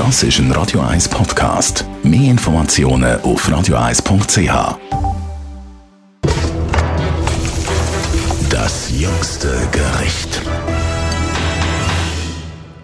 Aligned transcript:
Das 0.00 0.22
ist 0.22 0.38
ein 0.38 0.50
Radio 0.52 0.80
1 0.80 1.10
Podcast. 1.10 1.84
Mehr 2.02 2.30
Informationen 2.30 3.20
auf 3.20 3.46
radio1.ch. 3.46 4.78
Das 8.48 8.90
jüngste 8.98 9.48
Gericht. 9.70 10.40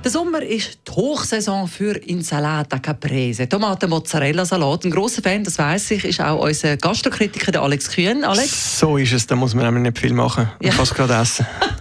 Der 0.04 0.10
Sommer 0.12 0.42
ist 0.42 0.78
die 0.86 0.92
Hochsaison 0.92 1.66
für 1.66 1.96
Insalata 1.96 2.78
Caprese. 2.78 3.48
Tomaten 3.48 3.88
Mozzarella 3.90 4.44
Salat. 4.44 4.84
Ein 4.84 4.90
grosser 4.92 5.22
Fan, 5.22 5.42
das 5.42 5.58
weiß 5.58 5.92
ich, 5.92 6.04
ist 6.04 6.20
auch 6.20 6.44
unser 6.44 6.76
Gastrokritiker 6.76 7.50
der 7.50 7.62
Alex 7.62 7.88
Kühn. 7.90 8.22
Alex? 8.24 8.78
So 8.78 8.98
ist 8.98 9.12
es, 9.12 9.26
da 9.26 9.34
muss 9.34 9.54
man 9.54 9.64
nämlich 9.64 9.82
nicht 9.84 9.98
viel 9.98 10.12
machen. 10.12 10.44
Man 10.60 10.68
Ja. 10.70 10.74
kann 10.74 10.82
es 10.84 10.94
gerade 10.94 11.14
essen. 11.14 11.46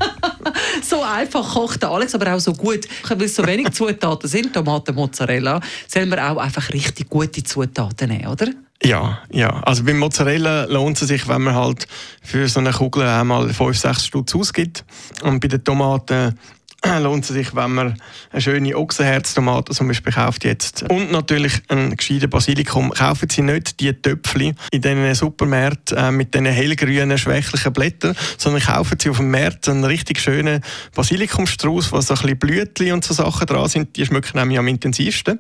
einfach 1.14 1.54
kocht 1.54 1.84
Alex, 1.84 2.16
aber 2.16 2.34
auch 2.34 2.40
so 2.40 2.54
gut. 2.54 2.88
Weil 3.08 3.24
es 3.24 3.36
so 3.36 3.46
wenig 3.46 3.72
Zutaten 3.72 4.30
sind, 4.30 4.54
Tomaten 4.54 4.96
Mozzarella, 4.96 5.60
sollen 5.88 6.10
wir 6.10 6.32
auch 6.32 6.38
einfach 6.38 6.72
richtig 6.72 7.10
gute 7.10 7.44
Zutaten 7.44 8.10
nehmen, 8.10 8.28
oder? 8.28 8.48
Ja, 8.84 9.20
ja. 9.32 9.62
Also 9.64 9.84
beim 9.84 9.98
Mozzarella 9.98 10.66
lohnt 10.66 11.02
es 11.02 11.08
sich, 11.08 11.28
wenn 11.28 11.44
man 11.44 11.56
halt 11.56 11.88
für 12.22 12.48
so 12.48 12.60
eine 12.60 12.72
Kugel 12.72 13.04
einmal 13.04 13.52
5, 13.52 13.78
6 13.78 14.06
Stutz 14.06 14.36
ausgibt. 14.36 14.84
Und 15.24 15.40
bei 15.40 15.48
den 15.48 15.64
Tomaten 15.64 16.38
lohnt 17.02 17.24
es 17.24 17.30
sich, 17.30 17.56
wenn 17.56 17.74
man 17.74 17.98
eine 18.32 18.42
schöne 18.42 18.78
Ochsenherztomate 18.78 19.74
zum 19.74 19.88
Beispiel 19.88 20.14
kauft 20.14 20.44
jetzt. 20.44 20.84
Und 20.90 21.12
natürlich 21.12 21.62
ein 21.68 21.96
gescheiter 21.96 22.28
Basilikum. 22.28 22.92
Kaufen 22.92 23.30
Sie 23.30 23.42
nicht 23.42 23.80
die 23.80 23.94
Töpfchen 23.94 24.56
in 24.72 24.82
diesen 24.82 25.16
Supermärkten 25.16 25.98
äh, 25.98 26.12
mit 26.12 26.34
diesen 26.34 26.46
hellgrünen, 26.46 27.18
schwächlichen 27.18 27.74
Blättern, 27.74 28.16
sondern 28.38 28.62
kaufen 28.62 28.98
Sie 29.02 29.10
auf 29.10 29.18
dem 29.18 29.32
Markt 29.32 29.68
einen 29.70 29.84
richtig 29.84 30.20
schönen 30.20 30.62
Basilikumstrauß, 30.94 31.92
wo 31.92 32.02
so 32.02 32.14
ein 32.14 32.20
bisschen 32.20 32.40
Blütchen 32.40 32.94
und 32.94 33.04
so 33.04 33.14
Sachen 33.14 33.48
dran 33.48 33.68
sind. 33.68 33.96
Die 33.96 34.06
schmecken 34.06 34.38
nämlich 34.38 34.60
am 34.60 34.68
intensivsten. 34.68 35.40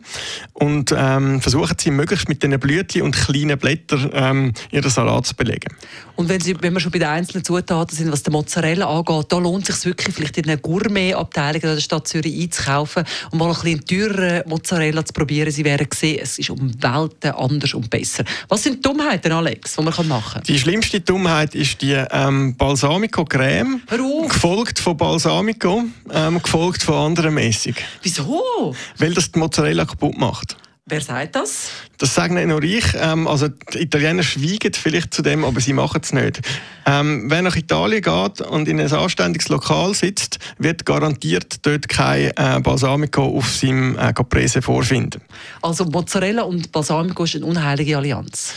Und 0.54 0.93
ähm, 0.98 1.41
versuchen 1.41 1.76
Sie 1.80 1.91
möglichst 1.91 2.30
mit 2.30 2.43
diesen 2.43 2.59
Blütchen 2.59 3.04
und 3.04 3.15
kleinen 3.15 3.57
Blättern 3.57 4.09
ähm, 4.13 4.54
Ihren 4.71 4.90
Salat 4.90 5.26
zu 5.26 5.35
belegen. 5.35 5.76
Und 6.15 6.30
wenn, 6.30 6.40
Sie, 6.40 6.55
wenn 6.62 6.74
wir 6.74 6.80
schon 6.80 6.91
bei 6.91 6.99
den 6.99 7.09
einzelnen 7.09 7.43
Zutaten 7.43 7.96
sind, 7.96 8.12
was 8.12 8.24
der 8.24 8.32
Mozzarella 8.32 8.87
angeht, 8.87 9.26
da 9.30 9.37
lohnt 9.37 9.70
es 9.70 9.82
sich 9.82 9.85
wirklich, 9.85 10.15
vielleicht 10.15 10.37
in 10.37 10.46
einer 10.46 10.57
Gourmet-Abteilung 11.35 11.61
der 11.61 11.81
Stadt 11.81 12.07
Zürich 12.07 12.41
einzukaufen 12.41 13.03
und 13.31 13.37
mal 13.37 13.49
ein 13.49 13.53
bisschen 13.53 13.85
teureren 13.85 14.43
Mozzarella 14.47 15.05
zu 15.05 15.13
probieren. 15.13 15.51
Sie 15.51 15.63
werden 15.63 15.87
sehen, 15.93 16.19
es 16.21 16.39
ist 16.39 16.49
um 16.49 16.71
Welten 16.81 17.31
anders 17.31 17.73
und 17.73 17.89
besser. 17.89 18.23
Was 18.47 18.63
sind 18.63 18.77
die 18.77 18.81
Dummheiten, 18.81 19.31
Alex, 19.31 19.75
die 19.75 19.83
man 19.83 20.07
machen 20.07 20.33
kann? 20.33 20.43
Die 20.43 20.59
schlimmste 20.59 21.01
Dummheit 21.01 21.55
ist 21.55 21.81
die 21.81 21.93
ähm, 21.93 22.55
Balsamico-Creme, 22.55 23.81
gefolgt 24.27 24.79
von 24.79 24.97
Balsamico, 24.97 25.83
ähm, 26.11 26.41
gefolgt 26.41 26.83
von 26.83 26.95
anderen 26.95 27.33
Mäßig. 27.33 27.75
Wieso? 28.01 28.73
Weil 28.97 29.13
das 29.13 29.31
die 29.31 29.39
Mozzarella 29.39 29.85
kaputt 29.85 30.17
macht. 30.17 30.57
Wer 30.87 31.01
sagt 31.01 31.35
das? 31.35 31.69
Das 31.97 32.13
sagen 32.13 32.35
nicht 32.35 32.45
nur 32.45 32.61
ich, 32.61 32.85
ähm, 32.93 33.27
also 33.27 33.47
die 33.47 33.81
Italiener 33.81 34.21
schweigen 34.21 34.71
vielleicht 34.71 35.15
zu 35.15 35.23
dem, 35.23 35.43
aber 35.43 35.59
sie 35.59 35.73
machen 35.73 36.01
es 36.03 36.13
nicht. 36.13 36.41
Ähm, 36.85 37.25
wer 37.27 37.41
nach 37.41 37.55
Italien 37.55 38.03
geht 38.03 38.41
und 38.41 38.67
in 38.67 38.79
ein 38.79 38.91
anständiges 38.91 39.49
Lokal 39.49 39.95
sitzt, 39.95 40.37
wird 40.59 40.85
garantiert 40.85 41.65
dort 41.65 41.89
kein 41.89 42.29
äh, 42.35 42.59
Balsamico 42.61 43.23
auf 43.23 43.49
seinem 43.49 43.97
äh, 43.97 44.13
Caprese 44.13 44.61
vorfinden. 44.61 45.23
Also 45.63 45.85
Mozzarella 45.85 46.43
und 46.43 46.71
Balsamico 46.71 47.23
ist 47.23 47.35
eine 47.35 47.45
unheilige 47.45 47.97
Allianz. 47.97 48.53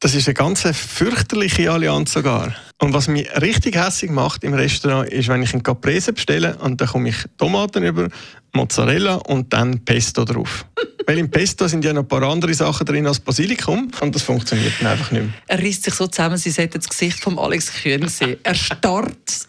Das 0.00 0.14
ist 0.14 0.28
eine 0.28 0.34
ganz 0.34 0.62
fürchterliche 0.62 1.70
Allianz 1.72 2.12
sogar. 2.12 2.54
Und 2.82 2.92
was 2.92 3.08
mich 3.08 3.30
richtig 3.40 3.76
hässlich 3.76 4.10
macht 4.10 4.44
im 4.44 4.52
Restaurant, 4.52 5.08
ist, 5.08 5.28
wenn 5.28 5.42
ich 5.42 5.54
einen 5.54 5.62
Caprese 5.62 6.12
bestelle 6.12 6.58
und 6.58 6.82
dann 6.82 6.88
komme 6.88 7.08
ich 7.08 7.16
Tomaten 7.38 7.82
über, 7.82 8.08
Mozzarella 8.52 9.14
und 9.14 9.52
dann 9.54 9.84
Pesto 9.86 10.26
drauf. 10.26 10.66
Weil 11.06 11.18
im 11.18 11.30
Pesto 11.30 11.66
sind 11.68 11.84
ja 11.84 11.92
noch 11.92 12.02
ein 12.02 12.08
paar 12.08 12.22
andere 12.22 12.54
Sachen 12.54 12.86
drin 12.86 13.06
als 13.06 13.20
Basilikum 13.20 13.90
und 14.00 14.14
das 14.14 14.22
funktioniert 14.22 14.72
dann 14.80 14.88
einfach 14.92 15.10
nicht 15.10 15.22
mehr. 15.22 15.32
Er 15.48 15.58
reißt 15.58 15.84
sich 15.84 15.94
so 15.94 16.06
zusammen, 16.06 16.36
Sie 16.36 16.50
sollten 16.50 16.78
das 16.78 16.88
Gesicht 16.88 17.20
von 17.20 17.38
Alex 17.38 17.72
Kühn 17.72 18.06
sehen. 18.08 18.36
Er 18.42 18.54
starrt 18.54 19.46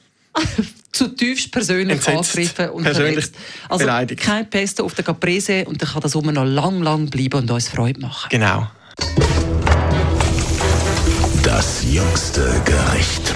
zutiefst 0.92 1.52
persönlich 1.52 1.98
Entsetzt. 1.98 2.36
angegriffen 2.38 2.70
und 2.70 2.84
Persönlich 2.84 3.14
verletzt. 3.14 3.36
Also 3.70 3.86
beleidigt. 3.86 4.22
kein 4.22 4.50
Pesto 4.50 4.84
auf 4.86 4.94
der 4.94 5.04
Caprese 5.04 5.66
und 5.66 5.82
dann 5.82 5.90
kann 5.90 6.02
das 6.02 6.16
immer 6.16 6.32
noch 6.32 6.46
lang, 6.46 6.82
lang 6.82 7.10
bleiben 7.10 7.42
und 7.42 7.52
uns 7.52 7.68
Freude 7.68 8.00
machen. 8.00 8.30
Genau. 8.30 8.68
Das 11.44 11.84
jüngste 11.84 12.62
Gericht. 12.66 13.36